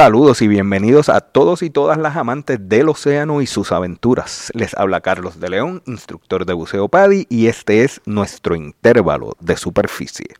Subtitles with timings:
[0.00, 4.50] Saludos y bienvenidos a todos y todas las amantes del océano y sus aventuras.
[4.54, 9.58] Les habla Carlos de León, instructor de buceo PADI, y este es nuestro intervalo de
[9.58, 10.36] superficie.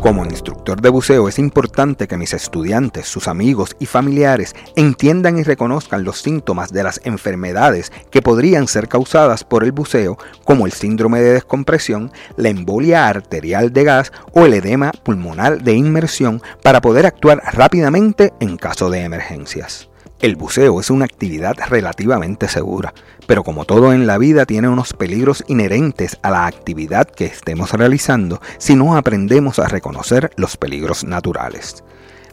[0.00, 5.42] Como instructor de buceo es importante que mis estudiantes, sus amigos y familiares entiendan y
[5.42, 10.72] reconozcan los síntomas de las enfermedades que podrían ser causadas por el buceo, como el
[10.72, 16.80] síndrome de descompresión, la embolia arterial de gas o el edema pulmonar de inmersión para
[16.80, 19.88] poder actuar rápidamente en caso de emergencias.
[20.20, 22.92] El buceo es una actividad relativamente segura,
[23.28, 27.72] pero como todo en la vida tiene unos peligros inherentes a la actividad que estemos
[27.72, 31.84] realizando si no aprendemos a reconocer los peligros naturales.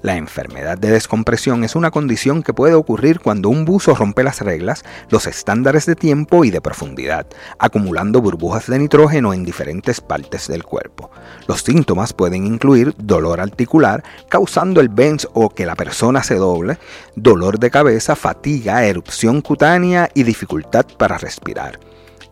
[0.02, 4.42] La enfermedad de descompresión es una condición que puede ocurrir cuando un buzo rompe las
[4.42, 7.26] reglas, los estándares de tiempo y de profundidad,
[7.58, 11.10] acumulando burbujas de nitrógeno en diferentes partes del cuerpo.
[11.48, 16.78] Los síntomas pueden incluir dolor articular, causando el benz o que la persona se doble,
[17.16, 21.80] dolor de cabeza, fatiga, erupción cutánea y dificultad para respirar.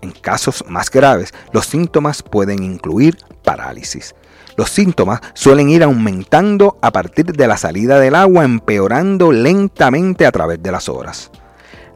[0.03, 4.13] En casos más graves, los síntomas pueden incluir parálisis.
[4.57, 10.31] Los síntomas suelen ir aumentando a partir de la salida del agua, empeorando lentamente a
[10.33, 11.31] través de las horas.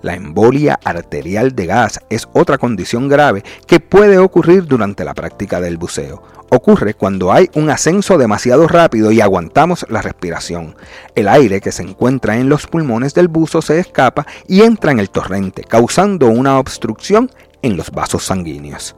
[0.02, 5.60] La embolia arterial de gas es otra condición grave que puede ocurrir durante la práctica
[5.60, 6.24] del buceo.
[6.50, 10.78] Ocurre cuando hay un ascenso demasiado rápido y aguantamos la respiración.
[11.14, 15.00] El aire que se encuentra en los pulmones del buzo se escapa y entra en
[15.00, 17.30] el torrente, causando una obstrucción
[17.68, 18.96] en los vasos sanguíneos.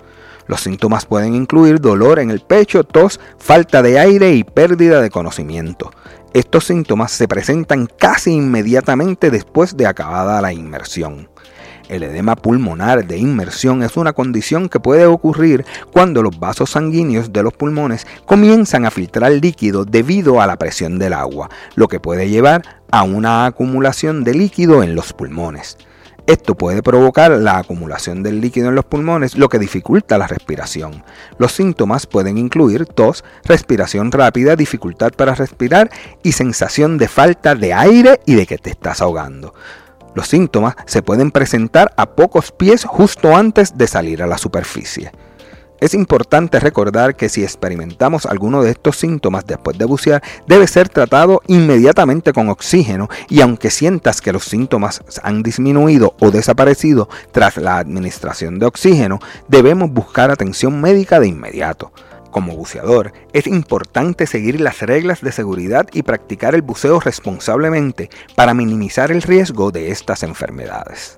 [0.48, 5.12] Los síntomas pueden incluir dolor en el pecho, tos, falta de aire y pérdida de
[5.12, 5.92] conocimiento.
[6.34, 11.30] Estos síntomas se presentan casi inmediatamente después de acabada la inmersión.
[11.88, 17.34] El edema pulmonar de inmersión es una condición que puede ocurrir cuando los vasos sanguíneos
[17.34, 22.00] de los pulmones comienzan a filtrar líquido debido a la presión del agua, lo que
[22.00, 25.78] puede llevar a una acumulación de líquido en los pulmones.
[26.30, 31.03] Esto puede provocar la acumulación del líquido en los pulmones, lo que dificulta la respiración.
[31.40, 35.89] Los síntomas pueden incluir tos, respiración rápida, dificultad para respirar
[36.22, 39.56] y sensación de falta de aire y de que te estás ahogando.
[40.13, 45.12] Los síntomas se pueden presentar a pocos pies justo antes de salir a la superficie.
[45.79, 50.90] Es importante recordar que si experimentamos alguno de estos síntomas después de bucear, debe ser
[50.90, 57.57] tratado inmediatamente con oxígeno y aunque sientas que los síntomas han disminuido o desaparecido tras
[57.57, 61.91] la administración de oxígeno, debemos buscar atención médica de inmediato.
[62.29, 68.53] Como buceador, es importante seguir las reglas de seguridad y practicar el buceo responsablemente para
[68.53, 71.18] minimizar el riesgo de estas enfermedades.